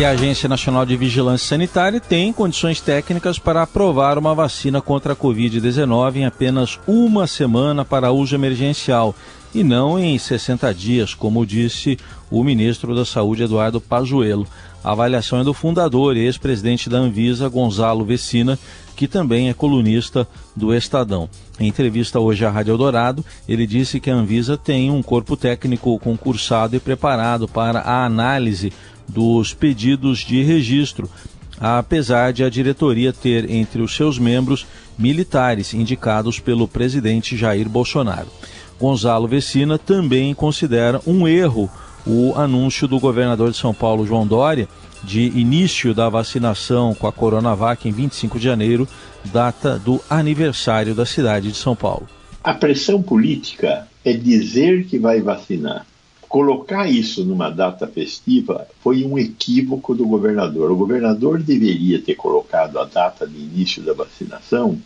E 0.00 0.04
a 0.04 0.12
Agência 0.12 0.48
Nacional 0.48 0.86
de 0.86 0.96
Vigilância 0.96 1.46
Sanitária 1.46 2.00
tem 2.00 2.32
condições 2.32 2.80
técnicas 2.80 3.38
para 3.38 3.60
aprovar 3.60 4.16
uma 4.16 4.34
vacina 4.34 4.80
contra 4.80 5.12
a 5.12 5.16
Covid-19 5.16 6.16
em 6.16 6.24
apenas 6.24 6.80
uma 6.86 7.26
semana 7.26 7.84
para 7.84 8.10
uso 8.10 8.34
emergencial 8.34 9.14
e 9.54 9.62
não 9.62 9.98
em 9.98 10.16
60 10.16 10.72
dias, 10.72 11.12
como 11.12 11.44
disse 11.44 11.98
o 12.30 12.42
ministro 12.42 12.94
da 12.94 13.04
Saúde, 13.04 13.42
Eduardo 13.42 13.78
Pazuello. 13.78 14.46
A 14.82 14.92
avaliação 14.92 15.40
é 15.40 15.44
do 15.44 15.52
fundador 15.52 16.16
e 16.16 16.20
ex-presidente 16.20 16.88
da 16.88 16.96
Anvisa, 16.96 17.46
Gonzalo 17.50 18.02
Vecina, 18.02 18.58
que 18.96 19.06
também 19.06 19.50
é 19.50 19.54
colunista 19.54 20.26
do 20.56 20.74
Estadão. 20.74 21.28
Em 21.58 21.68
entrevista 21.68 22.18
hoje 22.18 22.42
à 22.46 22.48
Rádio 22.48 22.72
Eldorado, 22.72 23.22
ele 23.46 23.66
disse 23.66 24.00
que 24.00 24.10
a 24.10 24.14
Anvisa 24.14 24.56
tem 24.56 24.90
um 24.90 25.02
corpo 25.02 25.36
técnico 25.36 25.98
concursado 25.98 26.74
e 26.74 26.80
preparado 26.80 27.46
para 27.46 27.80
a 27.80 28.06
análise 28.06 28.72
dos 29.10 29.52
pedidos 29.52 30.20
de 30.20 30.42
registro 30.42 31.10
apesar 31.60 32.32
de 32.32 32.42
a 32.42 32.48
diretoria 32.48 33.12
ter 33.12 33.50
entre 33.50 33.82
os 33.82 33.94
seus 33.94 34.18
membros 34.18 34.66
militares 34.98 35.74
indicados 35.74 36.40
pelo 36.40 36.66
presidente 36.66 37.36
Jair 37.36 37.68
Bolsonaro. 37.68 38.28
Gonzalo 38.80 39.28
Vecina 39.28 39.78
também 39.78 40.32
considera 40.32 41.02
um 41.06 41.28
erro 41.28 41.70
o 42.06 42.32
anúncio 42.34 42.88
do 42.88 42.98
governador 42.98 43.50
de 43.50 43.58
São 43.58 43.74
Paulo, 43.74 44.06
João 44.06 44.26
Dória, 44.26 44.66
de 45.04 45.20
início 45.38 45.92
da 45.92 46.08
vacinação 46.08 46.94
com 46.94 47.06
a 47.06 47.12
Coronavac 47.12 47.86
em 47.86 47.92
25 47.92 48.38
de 48.38 48.44
janeiro, 48.44 48.88
data 49.26 49.78
do 49.78 50.00
aniversário 50.08 50.94
da 50.94 51.04
cidade 51.04 51.52
de 51.52 51.58
São 51.58 51.76
Paulo. 51.76 52.08
A 52.42 52.54
pressão 52.54 53.02
política 53.02 53.86
é 54.02 54.14
dizer 54.14 54.86
que 54.86 54.98
vai 54.98 55.20
vacinar. 55.20 55.84
Colocar 56.30 56.88
isso 56.88 57.24
numa 57.24 57.50
data 57.50 57.88
festiva 57.88 58.64
foi 58.84 59.04
um 59.04 59.18
equívoco 59.18 59.96
do 59.96 60.06
governador. 60.06 60.70
O 60.70 60.76
governador 60.76 61.42
deveria 61.42 62.00
ter 62.00 62.14
colocado 62.14 62.78
a 62.78 62.84
data 62.84 63.26
de 63.26 63.36
início 63.36 63.82
da 63.82 63.92
vacinação 63.92 64.80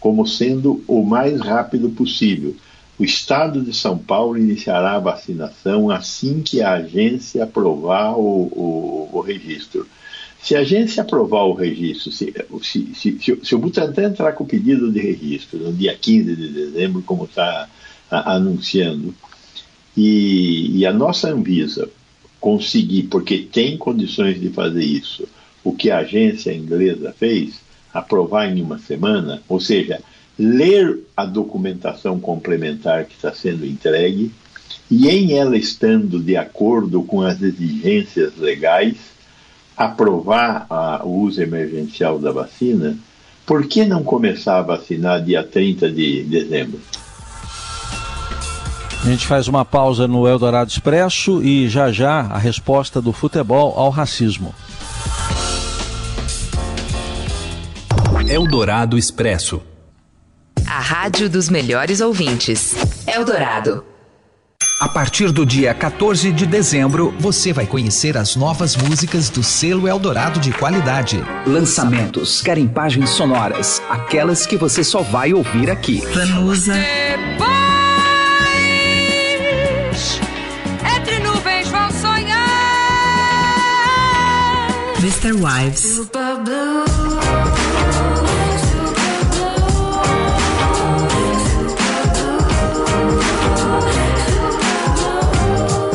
como 0.00 0.26
sendo 0.26 0.82
o 0.88 1.04
mais 1.04 1.40
rápido 1.40 1.90
possível. 1.90 2.56
O 2.98 3.04
estado 3.04 3.62
de 3.62 3.72
São 3.72 3.96
Paulo 3.96 4.36
iniciará 4.36 4.96
a 4.96 4.98
vacinação 4.98 5.92
assim 5.92 6.42
que 6.42 6.60
a 6.60 6.72
agência 6.72 7.44
aprovar 7.44 8.18
o, 8.18 8.48
o, 8.50 9.10
o 9.12 9.20
registro. 9.20 9.86
Se 10.42 10.56
a 10.56 10.60
agência 10.60 11.04
aprovar 11.04 11.44
o 11.44 11.54
registro, 11.54 12.10
se, 12.10 12.34
se, 12.64 12.94
se, 12.96 13.40
se, 13.44 13.54
o 13.54 13.58
Butantan 13.60 14.08
entrar 14.08 14.32
com 14.32 14.42
o 14.42 14.48
pedido 14.48 14.90
de 14.90 14.98
registro 14.98 15.56
no 15.56 15.72
dia 15.72 15.96
15 15.96 16.34
de 16.34 16.48
dezembro, 16.48 17.00
como 17.02 17.26
está 17.26 17.68
anunciando, 18.10 19.14
e, 19.96 20.78
e 20.78 20.86
a 20.86 20.92
nossa 20.92 21.30
Anvisa 21.30 21.88
conseguir, 22.40 23.04
porque 23.04 23.38
tem 23.38 23.76
condições 23.76 24.40
de 24.40 24.48
fazer 24.48 24.84
isso, 24.84 25.28
o 25.62 25.74
que 25.74 25.90
a 25.90 25.98
agência 25.98 26.52
inglesa 26.52 27.14
fez, 27.18 27.60
aprovar 27.92 28.50
em 28.50 28.62
uma 28.62 28.78
semana, 28.78 29.42
ou 29.48 29.60
seja, 29.60 30.00
ler 30.38 31.00
a 31.16 31.26
documentação 31.26 32.18
complementar 32.18 33.04
que 33.04 33.14
está 33.14 33.32
sendo 33.32 33.66
entregue 33.66 34.32
e, 34.90 35.08
em 35.08 35.34
ela 35.34 35.56
estando 35.56 36.18
de 36.18 36.36
acordo 36.36 37.02
com 37.02 37.20
as 37.20 37.42
exigências 37.42 38.36
legais, 38.36 38.96
aprovar 39.76 40.66
a, 40.70 41.02
o 41.04 41.20
uso 41.20 41.42
emergencial 41.42 42.18
da 42.18 42.32
vacina, 42.32 42.96
por 43.46 43.66
que 43.66 43.84
não 43.84 44.02
começar 44.02 44.58
a 44.58 44.62
vacinar 44.62 45.22
dia 45.22 45.42
30 45.42 45.90
de 45.90 46.22
dezembro? 46.22 46.80
A 49.10 49.12
gente 49.12 49.26
faz 49.26 49.48
uma 49.48 49.64
pausa 49.64 50.06
no 50.06 50.28
Eldorado 50.28 50.70
Expresso 50.70 51.42
e 51.42 51.68
já 51.68 51.90
já 51.90 52.20
a 52.20 52.38
resposta 52.38 53.02
do 53.02 53.12
futebol 53.12 53.74
ao 53.76 53.90
racismo. 53.90 54.54
Eldorado 58.28 58.96
Expresso. 58.96 59.60
A 60.64 60.78
rádio 60.78 61.28
dos 61.28 61.48
melhores 61.48 62.00
ouvintes. 62.00 62.76
Eldorado. 63.04 63.84
A 64.80 64.88
partir 64.88 65.32
do 65.32 65.44
dia 65.44 65.74
14 65.74 66.30
de 66.30 66.46
dezembro, 66.46 67.12
você 67.18 67.52
vai 67.52 67.66
conhecer 67.66 68.16
as 68.16 68.36
novas 68.36 68.76
músicas 68.76 69.28
do 69.28 69.42
selo 69.42 69.88
Eldorado 69.88 70.38
de 70.38 70.52
qualidade. 70.52 71.20
Lançamentos, 71.44 72.42
carimpagens 72.42 73.10
sonoras, 73.10 73.82
aquelas 73.90 74.46
que 74.46 74.56
você 74.56 74.84
só 74.84 75.02
vai 75.02 75.34
ouvir 75.34 75.68
aqui. 75.68 76.00
Vanusa. 76.14 76.74
Mr. 85.10 85.34
Wives. 85.34 86.08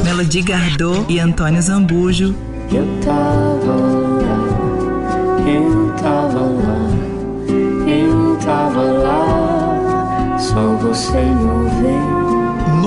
Melody 0.04 0.42
Gardot 0.42 1.06
e 1.08 1.20
Antônio 1.20 1.62
Zambujo. 1.62 2.36
Eu 2.70 2.86
tava 3.06 3.76
lá, 4.20 4.42
eu 5.48 5.94
tava 5.96 6.42
lá, 6.42 6.90
eu 7.88 8.38
tava 8.44 8.82
lá, 8.82 10.38
só 10.38 10.76
você 10.76 11.22
não 11.22 11.64
vê. 11.82 12.25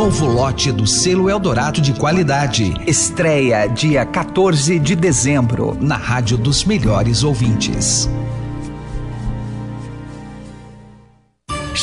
Novo 0.08 0.24
lote 0.24 0.72
do 0.72 0.86
selo 0.86 1.28
Eldorado 1.28 1.82
de 1.82 1.92
qualidade. 1.92 2.72
Estreia 2.86 3.66
dia 3.66 4.06
14 4.06 4.78
de 4.78 4.96
dezembro 4.96 5.76
na 5.78 5.96
Rádio 5.98 6.38
dos 6.38 6.64
Melhores 6.64 7.22
Ouvintes. 7.22 8.08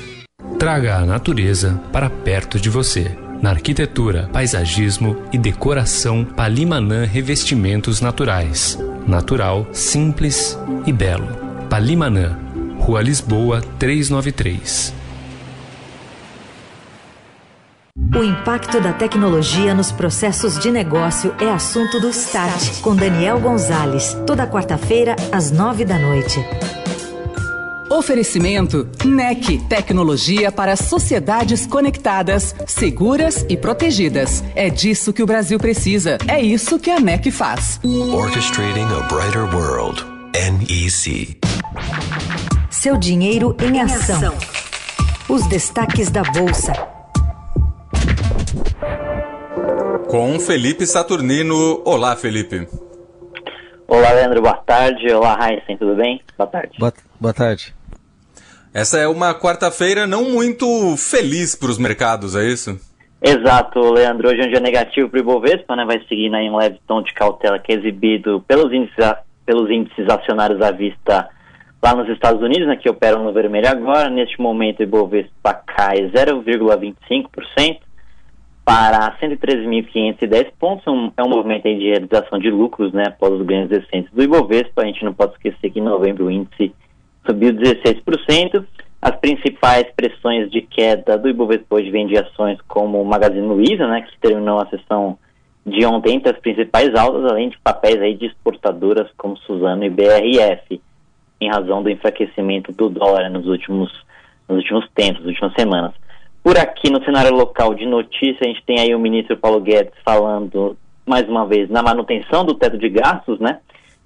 Traga 0.57 0.95
a 0.95 1.05
natureza 1.05 1.81
para 1.91 2.09
perto 2.09 2.57
de 2.57 2.69
você. 2.69 3.11
Na 3.41 3.49
arquitetura, 3.49 4.29
paisagismo 4.31 5.17
e 5.31 5.37
decoração, 5.37 6.23
Palimanã 6.23 7.05
Revestimentos 7.05 7.99
Naturais. 7.99 8.79
Natural, 9.05 9.67
simples 9.73 10.57
e 10.85 10.93
belo. 10.93 11.27
Palimanã, 11.69 12.39
Rua 12.79 13.01
Lisboa 13.01 13.61
393. 13.77 14.93
O 18.17 18.23
impacto 18.23 18.79
da 18.79 18.93
tecnologia 18.93 19.75
nos 19.75 19.91
processos 19.91 20.57
de 20.57 20.71
negócio 20.71 21.35
é 21.37 21.51
assunto 21.51 21.99
do 21.99 22.09
Start, 22.09 22.79
com 22.81 22.95
Daniel 22.95 23.41
Gonzalez, 23.41 24.15
toda 24.25 24.47
quarta-feira, 24.47 25.17
às 25.33 25.51
nove 25.51 25.83
da 25.83 25.99
noite. 25.99 26.39
Oferecimento 27.89 28.89
NEC, 29.05 29.59
tecnologia 29.69 30.51
para 30.51 30.75
sociedades 30.75 31.67
conectadas, 31.67 32.55
seguras 32.65 33.45
e 33.47 33.55
protegidas. 33.55 34.43
É 34.55 34.69
disso 34.69 35.13
que 35.13 35.21
o 35.21 35.25
Brasil 35.25 35.59
precisa. 35.59 36.17
É 36.27 36.41
isso 36.41 36.79
que 36.79 36.89
a 36.89 36.99
NEC 36.99 37.29
faz. 37.29 37.79
Orchestrating 37.83 38.85
a 38.85 39.01
brighter 39.07 39.43
world. 39.55 40.03
NEC. 40.33 41.39
Seu 42.71 42.97
dinheiro 42.97 43.55
em 43.61 43.79
ação. 43.79 44.33
Os 45.29 45.45
destaques 45.47 46.09
da 46.09 46.23
bolsa. 46.23 46.73
Com 50.09 50.39
Felipe 50.39 50.87
Saturnino. 50.87 51.81
Olá, 51.85 52.15
Felipe. 52.15 52.67
Olá, 53.87 54.11
Leandro, 54.11 54.41
boa 54.41 54.57
tarde. 54.57 55.11
Olá, 55.13 55.37
Heisen, 55.39 55.77
tudo 55.77 55.95
bem? 55.95 56.19
Boa 56.35 56.49
tarde. 56.49 56.77
Boa, 56.79 56.93
boa 57.19 57.33
tarde. 57.33 57.74
Essa 58.75 58.99
é 58.99 59.07
uma 59.07 59.33
quarta-feira 59.33 60.05
não 60.05 60.25
muito 60.25 60.97
feliz 60.97 61.55
para 61.55 61.69
os 61.69 61.77
mercados, 61.77 62.35
é 62.35 62.43
isso? 62.45 62.77
Exato, 63.23 63.79
Leandro. 63.79 64.27
Hoje 64.27 64.41
é 64.41 64.45
um 64.47 64.49
dia 64.49 64.59
negativo 64.59 65.07
para 65.07 65.17
o 65.17 65.21
Ibovespa, 65.21 65.77
né? 65.77 65.85
Vai 65.85 66.03
seguir 66.09 66.25
em 66.25 66.51
um 66.51 66.57
leve 66.57 66.77
tom 66.85 67.01
de 67.01 67.13
cautela 67.13 67.57
que 67.57 67.71
é 67.71 67.75
exibido 67.77 68.43
pelos 68.45 68.73
índices, 68.73 69.13
pelos 69.45 69.69
índices 69.71 70.05
acionários 70.09 70.61
à 70.61 70.71
vista 70.71 71.29
lá 71.81 71.95
nos 71.95 72.09
Estados 72.09 72.41
Unidos, 72.41 72.67
né, 72.67 72.75
que 72.75 72.89
operam 72.89 73.23
no 73.23 73.31
vermelho 73.31 73.69
agora. 73.69 74.09
Neste 74.09 74.41
momento, 74.41 74.81
o 74.81 74.83
Ibovespa 74.83 75.53
cai 75.53 76.11
0,25%. 76.11 77.79
para 78.65 79.15
113.510 79.21 80.51
pontos, 80.59 80.85
um, 80.85 81.11
é 81.15 81.23
um 81.23 81.29
movimento 81.29 81.63
de 81.63 81.91
realização 81.91 82.39
de 82.39 82.49
lucros, 82.49 82.91
né, 82.91 83.05
após 83.07 83.31
os 83.31 83.45
ganhos 83.45 83.69
recentes 83.69 84.11
do 84.11 84.21
Ibovespa. 84.21 84.81
A 84.81 84.85
gente 84.85 85.05
não 85.05 85.13
pode 85.13 85.31
esquecer 85.31 85.69
que 85.69 85.79
em 85.79 85.83
novembro 85.83 86.25
o 86.25 86.31
índice 86.31 86.73
subiu 87.25 87.53
16%. 87.53 88.65
As 89.01 89.15
principais 89.17 89.85
pressões 89.95 90.49
de 90.49 90.61
queda 90.61 91.17
do 91.17 91.29
Ibovespa 91.29 91.75
hoje 91.75 91.91
vêm 91.91 92.07
de 92.07 92.17
ações 92.17 92.59
como 92.67 93.01
o 93.01 93.05
Magazine 93.05 93.45
Luiza, 93.45 93.87
né, 93.87 94.01
que 94.01 94.19
terminou 94.19 94.59
a 94.59 94.67
sessão 94.67 95.17
de 95.65 95.85
ontem 95.85 96.15
entre 96.15 96.31
as 96.31 96.39
principais 96.39 96.93
altas, 96.95 97.25
além 97.25 97.49
de 97.49 97.57
papéis 97.59 97.99
aí 98.01 98.15
de 98.15 98.27
exportadoras 98.27 99.09
como 99.17 99.37
Suzano 99.37 99.83
e 99.83 99.89
BRF, 99.89 100.81
em 101.41 101.49
razão 101.49 101.81
do 101.83 101.89
enfraquecimento 101.89 102.71
do 102.71 102.89
dólar 102.89 103.29
nos 103.29 103.47
últimos, 103.47 103.91
nos 104.47 104.57
últimos 104.59 104.87
tempos, 104.95 105.21
nas 105.21 105.29
últimas 105.29 105.53
semanas. 105.53 105.91
Por 106.43 106.57
aqui, 106.57 106.91
no 106.91 107.03
cenário 107.03 107.35
local 107.35 107.73
de 107.73 107.85
notícia, 107.85 108.39
a 108.41 108.47
gente 108.47 108.63
tem 108.63 108.79
aí 108.79 108.93
o 108.93 108.99
ministro 108.99 109.35
Paulo 109.35 109.59
Guedes 109.59 109.93
falando, 110.03 110.77
mais 111.05 111.27
uma 111.27 111.45
vez, 111.45 111.69
na 111.69 111.81
manutenção 111.81 112.45
do 112.45 112.53
teto 112.53 112.77
de 112.77 112.87
gastos, 112.87 113.39
né? 113.39 113.59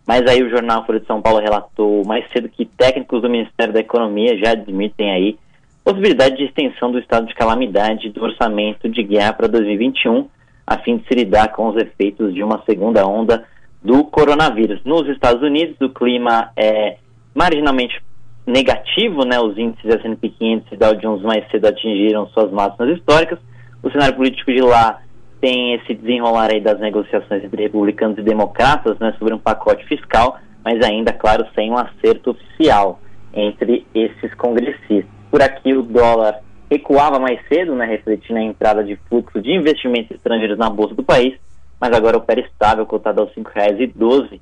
Mas 0.09 0.25
aí 0.25 0.41
o 0.41 0.49
jornal 0.49 0.87
Folha 0.87 0.99
de 0.99 1.05
São 1.05 1.21
Paulo 1.21 1.39
relatou 1.39 2.03
mais 2.03 2.25
cedo 2.31 2.49
que 2.49 2.65
técnicos 2.65 3.21
do 3.21 3.29
Ministério 3.29 3.71
da 3.71 3.79
Economia 3.79 4.35
já 4.43 4.53
admitem 4.53 5.11
aí 5.11 5.37
possibilidade 5.83 6.35
de 6.35 6.45
extensão 6.45 6.91
do 6.91 6.97
estado 6.97 7.27
de 7.27 7.35
calamidade 7.35 8.09
do 8.09 8.23
orçamento 8.23 8.89
de 8.89 9.03
guerra 9.03 9.33
para 9.33 9.47
2021, 9.47 10.27
a 10.65 10.79
fim 10.79 10.97
de 10.97 11.07
se 11.07 11.13
lidar 11.13 11.49
com 11.49 11.69
os 11.69 11.77
efeitos 11.77 12.33
de 12.33 12.41
uma 12.41 12.59
segunda 12.65 13.05
onda 13.05 13.45
do 13.83 14.03
coronavírus. 14.03 14.83
Nos 14.83 15.07
Estados 15.09 15.43
Unidos, 15.43 15.79
o 15.79 15.89
clima 15.89 16.49
é 16.57 16.97
marginalmente 17.35 18.01
negativo, 18.47 19.23
né? 19.25 19.39
Os 19.39 19.59
índices 19.59 19.93
S&P 19.93 20.29
500 20.29 20.71
e 20.71 20.75
Dow 20.75 20.95
Jones 20.95 21.21
mais 21.21 21.47
cedo 21.51 21.67
atingiram 21.67 22.27
suas 22.29 22.51
máximas 22.51 22.97
históricas. 22.97 23.37
O 23.83 23.91
cenário 23.91 24.15
político 24.15 24.51
de 24.51 24.61
lá 24.61 25.01
tem 25.39 25.73
esse 25.75 25.93
desenrolar 25.93 26.51
aí 26.51 26.61
das 26.61 26.79
negociações 26.79 27.43
entre 27.43 27.63
republicanos 27.63 28.17
e 28.17 28.21
democratas, 28.21 28.97
né, 28.99 29.15
sobre 29.17 29.33
um 29.33 29.39
pacote 29.39 29.85
fiscal, 29.85 30.37
mas 30.63 30.83
ainda, 30.85 31.13
claro, 31.13 31.45
sem 31.55 31.71
um 31.71 31.77
acerto 31.77 32.31
oficial 32.31 32.99
entre 33.33 33.85
esses 33.93 34.33
congressistas. 34.35 35.05
Por 35.31 35.41
aqui 35.41 35.73
o 35.73 35.83
dólar 35.83 36.39
recuava 36.69 37.19
mais 37.19 37.39
cedo, 37.47 37.73
né, 37.75 37.85
refletindo 37.85 38.39
a 38.39 38.43
entrada 38.43 38.83
de 38.83 38.95
fluxo 39.07 39.41
de 39.41 39.51
investimentos 39.51 40.11
estrangeiros 40.11 40.57
na 40.57 40.69
bolsa 40.69 40.93
do 40.93 41.03
país, 41.03 41.35
mas 41.79 41.91
agora 41.93 42.17
opera 42.17 42.41
estável, 42.41 42.85
cotado 42.85 43.21
aos 43.21 43.29
R$ 43.35 43.43
5,12, 43.43 44.39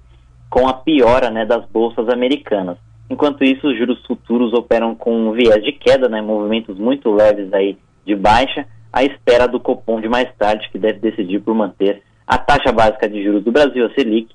com 0.49 0.67
a 0.67 0.73
piora 0.73 1.29
né, 1.29 1.45
das 1.45 1.65
bolsas 1.67 2.09
americanas. 2.09 2.77
Enquanto 3.09 3.43
isso, 3.43 3.67
os 3.67 3.77
juros 3.77 4.03
futuros 4.05 4.53
operam 4.53 4.93
com 4.95 5.15
um 5.15 5.31
viés 5.31 5.63
de 5.63 5.71
queda, 5.71 6.09
né, 6.09 6.21
movimentos 6.21 6.77
muito 6.77 7.11
leves 7.11 7.53
aí 7.53 7.77
de 8.05 8.15
baixa, 8.15 8.65
à 8.91 9.03
espera 9.03 9.47
do 9.47 9.59
Copom 9.59 10.01
de 10.01 10.09
mais 10.09 10.29
tarde, 10.37 10.69
que 10.71 10.79
deve 10.79 10.99
decidir 10.99 11.39
por 11.39 11.53
manter 11.53 12.01
a 12.25 12.37
taxa 12.37 12.71
básica 12.71 13.07
de 13.07 13.23
juros 13.23 13.43
do 13.43 13.51
Brasil, 13.51 13.85
a 13.85 13.93
Selic, 13.93 14.29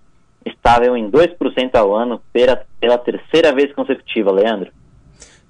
estável 0.44 0.96
em 0.96 1.10
2% 1.10 1.74
ao 1.74 1.94
ano 1.94 2.20
pela, 2.32 2.62
pela 2.80 2.98
terceira 2.98 3.52
vez 3.52 3.72
consecutiva, 3.74 4.32
Leandro. 4.32 4.70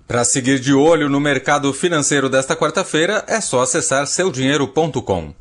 Para 0.06 0.24
seguir 0.24 0.58
de 0.58 0.74
olho 0.74 1.08
no 1.08 1.20
mercado 1.20 1.72
financeiro 1.72 2.28
desta 2.28 2.56
quarta-feira, 2.56 3.24
é 3.28 3.40
só 3.40 3.62
acessar 3.62 4.06
seudinheiro.com. 4.06 5.32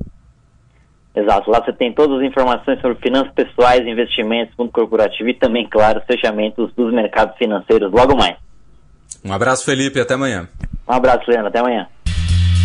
Exato, 1.14 1.52
lá 1.52 1.62
você 1.62 1.74
tem 1.74 1.92
todas 1.92 2.20
as 2.20 2.24
informações 2.24 2.80
sobre 2.80 2.98
finanças 3.00 3.34
pessoais, 3.34 3.86
investimentos, 3.86 4.56
fundo 4.56 4.72
corporativo 4.72 5.28
e 5.30 5.34
também, 5.34 5.68
claro, 5.68 6.02
fechamentos 6.08 6.72
dos 6.74 6.94
mercados 6.94 7.36
financeiros 7.38 7.92
logo 7.92 8.16
mais. 8.16 8.38
Um 9.24 9.34
abraço, 9.34 9.66
Felipe, 9.66 10.00
até 10.00 10.14
amanhã. 10.14 10.48
Um 10.88 10.94
abraço, 10.94 11.30
Leandro, 11.30 11.50
até 11.50 11.60
amanhã. 11.60 11.88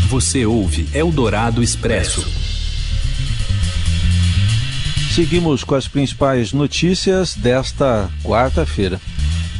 Você 0.08 0.46
ouve 0.46 0.86
Eldorado 0.94 1.60
Expresso. 1.64 2.24
Seguimos 5.12 5.64
com 5.64 5.74
as 5.74 5.88
principais 5.88 6.52
notícias 6.52 7.34
desta 7.34 8.08
quarta-feira. 8.22 9.00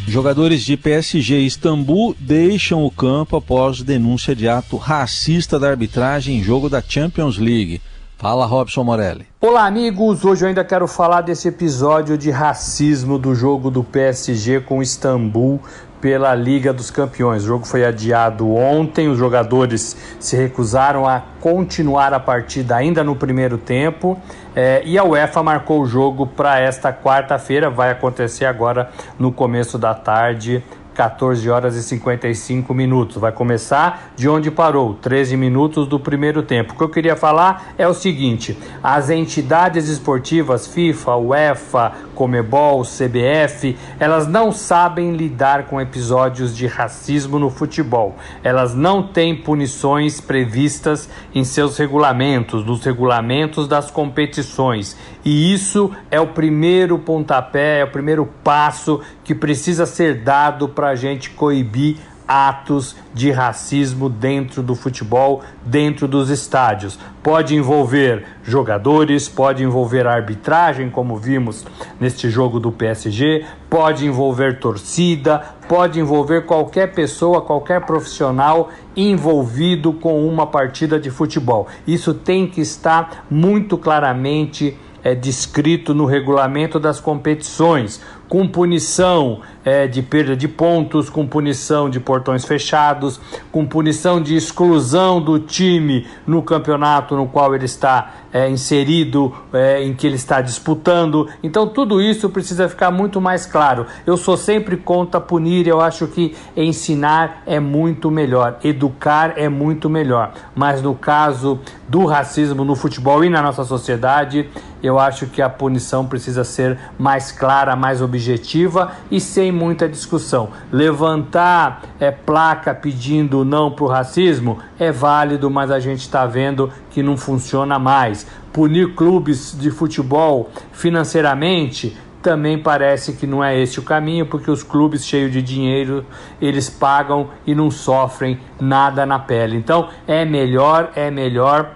Jogadores 0.07 0.63
de 0.63 0.77
PSG 0.77 1.41
Istambul 1.41 2.15
deixam 2.21 2.85
o 2.85 2.93
campo 2.93 3.37
após 3.37 3.83
denúncia 3.83 4.37
de 4.37 4.47
ato 4.47 4.77
racista 4.77 5.59
da 5.59 5.69
arbitragem 5.69 6.37
em 6.37 6.45
jogo 6.45 6.71
da 6.71 6.81
Champions 6.81 7.39
League. 7.39 7.81
Fala, 8.19 8.47
Robson 8.47 8.83
Morelli. 8.83 9.27
Olá, 9.43 9.67
amigos. 9.67 10.25
Hoje 10.25 10.43
eu 10.43 10.49
ainda 10.49 10.65
quero 10.65 10.89
falar 10.89 11.21
desse 11.21 11.49
episódio 11.49 12.17
de 12.17 12.31
racismo 12.31 13.19
do 13.19 13.35
jogo 13.35 13.71
do 13.71 13.85
PSG 13.85 14.61
com 14.61 14.83
Istambul 14.83 15.61
pela 16.01 16.35
Liga 16.35 16.73
dos 16.73 16.91
Campeões. 16.91 17.43
O 17.45 17.47
jogo 17.47 17.67
foi 17.67 17.85
adiado 17.85 18.51
ontem, 18.55 19.09
os 19.09 19.19
jogadores 19.19 19.95
se 20.19 20.35
recusaram 20.35 21.07
a 21.07 21.25
continuar 21.43 22.15
a 22.15 22.19
partida 22.19 22.75
ainda 22.77 23.05
no 23.05 23.15
primeiro 23.15 23.59
tempo 23.59 24.19
é, 24.55 24.83
e 24.87 24.97
a 24.97 25.05
UEFA 25.05 25.43
marcou 25.43 25.83
o 25.83 25.87
jogo 25.87 26.27
para 26.27 26.59
esta 26.59 26.91
quarta-feira. 26.95 27.69
Vai 27.69 27.91
acontecer 27.91 28.47
agora 28.47 28.91
no 29.19 29.31
começo 29.31 29.77
da 29.77 29.93
tarde 29.93 30.65
14 30.97 31.49
horas 31.51 31.77
e 31.77 31.83
55 31.83 32.73
minutos. 32.73 33.19
Vai 33.19 33.31
começar 33.31 34.13
de 34.17 34.29
onde 34.29 34.51
parou, 34.51 34.95
13 34.95 35.37
minutos 35.37 35.87
do 35.87 36.01
primeiro 36.01 36.43
tempo. 36.43 36.73
O 36.73 36.77
que 36.77 36.83
eu 36.83 36.89
queria 36.89 37.15
falar 37.15 37.75
é 37.77 37.87
o 37.87 37.93
seguinte: 37.93 38.57
as 38.83 39.11
entidades 39.11 39.89
esportivas, 39.89 40.67
FIFA, 40.67 41.17
UEFA, 41.17 41.93
Comebol, 42.15 42.83
CBF, 42.83 43.77
elas 44.01 44.27
não 44.27 44.51
sabem 44.51 45.15
lidar 45.15 45.65
com 45.65 45.79
episódios 45.79 46.57
de 46.57 46.67
racismo 46.67 47.39
no 47.39 47.51
futebol. 47.51 48.17
Elas 48.43 48.75
não 48.75 49.03
têm 49.03 49.37
punições 49.37 50.19
previstas 50.19 51.11
em 51.35 51.45
seus 51.45 51.77
regulamentos, 51.77 52.65
nos 52.65 52.83
regulamentos 52.83 53.69
das 53.69 53.91
competições. 53.91 54.97
E 55.23 55.53
isso 55.53 55.91
é 56.11 56.19
o 56.19 56.29
primeiro 56.29 56.99
pontapé, 56.99 57.81
é 57.81 57.85
o 57.85 57.91
primeiro 57.91 58.27
passo 58.43 59.03
que 59.23 59.35
precisa 59.35 59.85
ser 59.85 60.23
dado 60.23 60.69
para 60.69 60.86
a 60.89 60.95
gente 60.95 61.31
coibir 61.31 61.97
atos 62.27 62.97
de 63.15 63.31
racismo 63.31 64.09
dentro 64.09 64.63
do 64.63 64.75
futebol, 64.75 65.43
dentro 65.65 66.09
dos 66.09 66.29
estádios. 66.29 66.99
Pode 67.23 67.55
envolver 67.55 68.25
jogadores, 68.43 69.29
pode 69.29 69.63
envolver 69.63 70.07
arbitragem, 70.07 70.91
como 70.91 71.17
vimos 71.17 71.65
neste 72.01 72.29
jogo 72.29 72.59
do 72.59 72.73
PSG, 72.73 73.45
pode 73.71 74.07
envolver 74.07 74.59
torcida, 74.59 75.43
pode 75.69 76.01
envolver 76.01 76.45
qualquer 76.47 76.93
pessoa, 76.93 77.41
qualquer 77.41 77.83
profissional 77.83 78.71
envolvido 78.97 79.93
com 79.93 80.27
uma 80.27 80.47
partida 80.47 80.99
de 80.99 81.11
futebol. 81.11 81.69
Isso 81.87 82.13
tem 82.13 82.47
que 82.47 82.61
estar 82.61 83.27
muito 83.31 83.79
claramente 83.79 84.77
é, 85.05 85.15
descrito 85.15 85.95
no 85.95 86.05
regulamento 86.05 86.81
das 86.81 86.99
competições 86.99 88.01
com 88.29 88.49
punição 88.49 89.41
é, 89.67 89.87
de 89.87 90.01
perda 90.01 90.35
de 90.35 90.49
pontos, 90.49 91.11
com 91.11 91.27
punição 91.27 91.91
de 91.91 92.01
portões 92.01 92.45
fechados, 92.45 93.21
com 93.53 93.67
punição 93.67 94.23
de 94.23 94.35
exclusão 94.35 95.21
do 95.21 95.39
time 95.39 96.07
no 96.27 96.41
campeonato 96.43 97.15
no 97.15 97.27
qual 97.27 97.55
ele 97.55 97.67
está 97.67 98.15
é, 98.33 98.49
inserido, 98.49 99.35
é, 99.53 99.83
em 99.83 99.93
que 99.93 100.07
ele 100.07 100.17
está 100.17 100.41
disputando. 100.41 101.29
Então, 101.43 101.67
tudo 101.67 102.01
isso 102.01 102.31
precisa 102.31 102.69
ficar 102.69 102.91
muito 102.91 103.21
mais 103.21 103.45
claro. 103.45 103.87
Eu 104.07 104.17
sou 104.17 104.37
sempre 104.37 104.77
contra 104.77 105.21
punir, 105.21 105.67
eu 105.67 105.81
acho 105.81 106.07
que 106.07 106.35
ensinar 106.57 107.43
é 107.47 107.61
muito 107.61 108.11
melhor, 108.11 108.59
educar 108.63 109.35
é 109.37 109.49
muito 109.49 109.91
melhor. 109.91 110.33
Mas 110.55 110.81
no 110.81 110.95
caso 110.95 111.59
do 111.89 112.07
racismo 112.07 112.65
no 112.65 112.75
futebol 112.75 113.25
e 113.25 113.29
na 113.29 113.43
nossa 113.43 113.65
sociedade, 113.65 114.49
eu 114.83 114.99
acho 114.99 115.27
que 115.27 115.43
a 115.43 115.49
punição 115.49 116.07
precisa 116.07 116.45
ser 116.45 116.79
mais 116.99 117.33
clara, 117.33 117.75
mais 117.75 118.01
objetiva 118.01 118.47
objetiva 118.47 118.93
e 119.11 119.21
sem 119.21 119.53
muita 119.57 119.89
discussão. 119.89 120.51
Levantar 120.71 121.83
é, 121.99 122.11
placa 122.11 122.75
pedindo 122.75 123.45
não 123.45 123.71
para 123.71 123.85
o 123.85 123.89
racismo 123.89 124.59
é 124.79 124.93
válido, 124.93 125.51
mas 125.51 125.71
a 125.71 125.81
gente 125.81 126.01
está 126.01 126.27
vendo 126.27 126.71
que 126.91 127.03
não 127.03 127.17
funciona 127.17 127.79
mais. 127.79 128.27
Punir 128.53 128.95
clubes 128.95 129.57
de 129.59 129.71
futebol 129.71 130.51
financeiramente 130.71 131.97
também 132.23 132.59
parece 132.59 133.13
que 133.13 133.27
não 133.27 133.43
é 133.43 133.57
esse 133.61 133.79
o 133.79 133.83
caminho, 133.83 134.27
porque 134.27 134.51
os 134.51 134.63
clubes 134.63 135.05
cheios 135.05 135.31
de 135.31 135.41
dinheiro, 135.41 136.05
eles 136.41 136.69
pagam 136.69 137.31
e 137.47 137.55
não 137.55 137.71
sofrem 137.71 138.41
nada 138.61 139.07
na 139.07 139.19
pele. 139.19 139.57
Então, 139.57 139.89
é 140.09 140.25
melhor, 140.25 140.91
é 140.97 141.11
melhor 141.11 141.71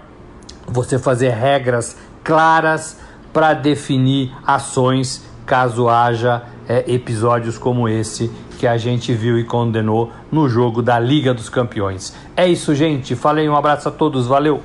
você 0.67 0.99
fazer 0.99 1.29
regras 1.29 1.97
claras 2.23 2.99
para 3.31 3.53
definir 3.53 4.33
ações 4.45 5.25
caso 5.45 5.89
haja 5.89 6.43
é, 6.71 6.85
episódios 6.87 7.57
como 7.57 7.89
esse 7.89 8.31
que 8.57 8.65
a 8.65 8.77
gente 8.77 9.13
viu 9.13 9.37
e 9.37 9.43
condenou 9.43 10.09
no 10.31 10.47
jogo 10.47 10.81
da 10.81 10.97
Liga 10.97 11.33
dos 11.33 11.49
Campeões. 11.49 12.15
É 12.35 12.47
isso, 12.47 12.73
gente. 12.73 13.13
Falei, 13.13 13.49
um 13.49 13.57
abraço 13.57 13.89
a 13.89 13.91
todos, 13.91 14.25
valeu. 14.25 14.63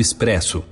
Expresso. 0.00 0.64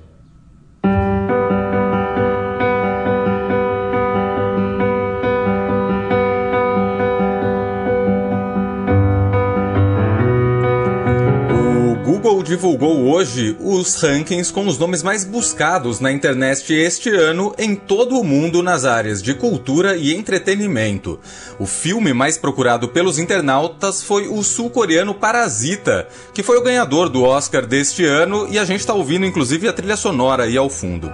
Divulgou 12.51 13.09
hoje 13.09 13.55
os 13.61 13.95
rankings 14.01 14.51
com 14.51 14.67
os 14.67 14.77
nomes 14.77 15.01
mais 15.01 15.23
buscados 15.23 16.01
na 16.01 16.11
internet 16.11 16.73
este 16.73 17.09
ano 17.09 17.55
em 17.57 17.73
todo 17.73 18.19
o 18.19 18.25
mundo 18.25 18.61
nas 18.61 18.83
áreas 18.83 19.23
de 19.23 19.33
cultura 19.33 19.95
e 19.95 20.13
entretenimento. 20.13 21.17
O 21.57 21.65
filme 21.65 22.11
mais 22.11 22.37
procurado 22.37 22.89
pelos 22.89 23.17
internautas 23.17 24.03
foi 24.03 24.27
o 24.27 24.43
sul-coreano 24.43 25.13
Parasita, 25.13 26.09
que 26.33 26.43
foi 26.43 26.57
o 26.57 26.61
ganhador 26.61 27.07
do 27.07 27.23
Oscar 27.23 27.65
deste 27.65 28.03
ano 28.03 28.45
e 28.51 28.59
a 28.59 28.65
gente 28.65 28.81
está 28.81 28.93
ouvindo 28.93 29.25
inclusive 29.25 29.69
a 29.69 29.73
trilha 29.73 29.95
sonora 29.95 30.43
aí 30.43 30.57
ao 30.57 30.69
fundo. 30.69 31.09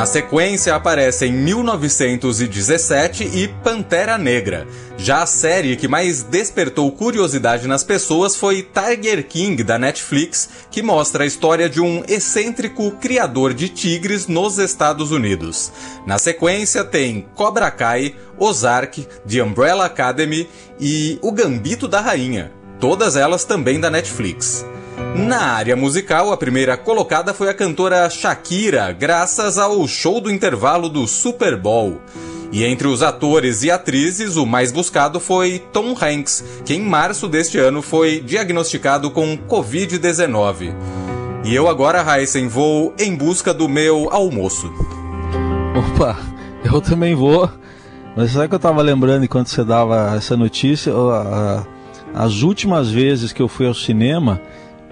Na 0.00 0.06
sequência 0.06 0.74
aparecem 0.74 1.30
1917 1.30 3.22
e 3.34 3.48
Pantera 3.62 4.16
Negra. 4.16 4.66
Já 4.96 5.22
a 5.22 5.26
série 5.26 5.76
que 5.76 5.86
mais 5.86 6.22
despertou 6.22 6.90
curiosidade 6.90 7.68
nas 7.68 7.84
pessoas 7.84 8.34
foi 8.34 8.62
Tiger 8.62 9.22
King 9.26 9.62
da 9.62 9.78
Netflix, 9.78 10.48
que 10.70 10.82
mostra 10.82 11.24
a 11.24 11.26
história 11.26 11.68
de 11.68 11.82
um 11.82 12.02
excêntrico 12.08 12.92
criador 12.92 13.52
de 13.52 13.68
tigres 13.68 14.26
nos 14.26 14.56
Estados 14.56 15.12
Unidos. 15.12 15.70
Na 16.06 16.16
sequência 16.16 16.82
tem 16.82 17.28
Cobra 17.34 17.70
Kai, 17.70 18.14
Ozark, 18.38 19.06
The 19.28 19.42
Umbrella 19.42 19.84
Academy 19.84 20.48
e 20.80 21.18
O 21.20 21.30
Gambito 21.30 21.86
da 21.86 22.00
Rainha, 22.00 22.50
todas 22.80 23.16
elas 23.16 23.44
também 23.44 23.78
da 23.78 23.90
Netflix. 23.90 24.64
Na 25.14 25.54
área 25.54 25.76
musical, 25.76 26.32
a 26.32 26.36
primeira 26.36 26.76
colocada 26.76 27.32
foi 27.32 27.48
a 27.48 27.54
cantora 27.54 28.08
Shakira, 28.10 28.90
graças 28.92 29.58
ao 29.58 29.86
show 29.86 30.20
do 30.20 30.30
intervalo 30.30 30.88
do 30.88 31.06
Super 31.06 31.56
Bowl. 31.56 32.00
E 32.52 32.64
entre 32.64 32.88
os 32.88 33.02
atores 33.02 33.62
e 33.62 33.70
atrizes, 33.70 34.36
o 34.36 34.44
mais 34.44 34.72
buscado 34.72 35.20
foi 35.20 35.62
Tom 35.72 35.94
Hanks, 36.00 36.44
que 36.64 36.74
em 36.74 36.80
março 36.80 37.28
deste 37.28 37.58
ano 37.58 37.80
foi 37.80 38.20
diagnosticado 38.20 39.10
com 39.10 39.38
Covid-19. 39.38 40.74
E 41.44 41.54
eu 41.54 41.68
agora, 41.68 42.04
Heisen, 42.04 42.48
vou 42.48 42.92
em 42.98 43.14
busca 43.14 43.54
do 43.54 43.68
meu 43.68 44.08
almoço. 44.10 44.72
Opa, 45.76 46.18
eu 46.64 46.80
também 46.80 47.14
vou. 47.14 47.48
Mas 48.16 48.32
sabe 48.32 48.48
que 48.48 48.54
eu 48.56 48.58
tava 48.58 48.82
lembrando 48.82 49.24
enquanto 49.24 49.48
você 49.48 49.62
dava 49.62 50.14
essa 50.16 50.36
notícia? 50.36 50.92
As 52.12 52.42
últimas 52.42 52.90
vezes 52.90 53.32
que 53.32 53.40
eu 53.40 53.46
fui 53.46 53.66
ao 53.66 53.74
cinema, 53.74 54.40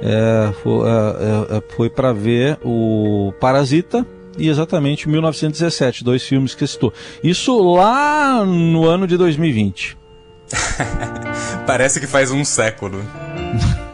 é, 0.01 0.53
foi, 0.63 0.89
é, 0.89 1.57
é, 1.57 1.63
foi 1.75 1.91
para 1.91 2.13
ver 2.13 2.59
o 2.65 3.33
Parasita 3.41 4.07
e 4.37 4.49
exatamente 4.49 5.09
1917, 5.09 6.05
dois 6.05 6.23
filmes 6.23 6.55
que 6.55 6.67
citou. 6.67 6.93
Isso 7.23 7.59
lá 7.75 8.45
no 8.45 8.87
ano 8.87 9.07
de 9.07 9.17
2020. 9.17 9.99
Parece 11.67 12.01
que 12.01 12.07
faz 12.07 12.31
um 12.31 12.45
século. 12.45 13.03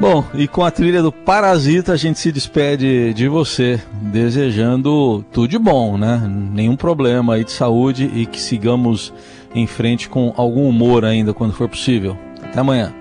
Bom, 0.00 0.24
e 0.32 0.48
com 0.48 0.64
a 0.64 0.70
trilha 0.70 1.02
do 1.02 1.12
Parasita 1.12 1.92
a 1.92 1.96
gente 1.96 2.18
se 2.18 2.32
despede 2.32 3.12
de 3.12 3.28
você, 3.28 3.78
desejando 3.92 5.22
tudo 5.30 5.46
de 5.46 5.58
bom, 5.58 5.98
né? 5.98 6.22
Nenhum 6.26 6.74
problema 6.74 7.34
aí 7.34 7.44
de 7.44 7.52
saúde 7.52 8.10
e 8.14 8.24
que 8.24 8.40
sigamos 8.40 9.12
em 9.54 9.66
frente 9.66 10.08
com 10.08 10.32
algum 10.38 10.66
humor 10.66 11.04
ainda 11.04 11.34
quando 11.34 11.52
for 11.52 11.68
possível. 11.68 12.16
Até 12.42 12.60
amanhã. 12.60 12.94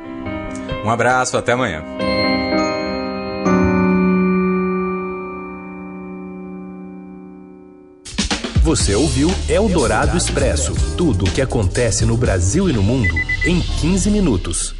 Um 0.83 0.89
abraço, 0.89 1.37
até 1.37 1.51
amanhã. 1.51 1.83
Você 8.63 8.93
ouviu 8.93 9.31
Eldorado 9.49 10.15
Expresso 10.15 10.75
tudo 10.95 11.25
o 11.25 11.31
que 11.31 11.41
acontece 11.41 12.05
no 12.05 12.15
Brasil 12.15 12.69
e 12.69 12.73
no 12.73 12.83
mundo 12.83 13.15
em 13.43 13.59
15 13.59 14.11
minutos. 14.11 14.78